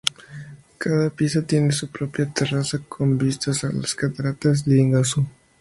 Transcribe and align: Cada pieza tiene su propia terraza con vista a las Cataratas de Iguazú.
Cada 0.79 1.11
pieza 1.11 1.43
tiene 1.43 1.71
su 1.71 1.89
propia 1.89 2.25
terraza 2.25 2.79
con 2.89 3.19
vista 3.19 3.51
a 3.51 3.71
las 3.71 3.93
Cataratas 3.93 4.65
de 4.65 4.81
Iguazú. 4.81 5.27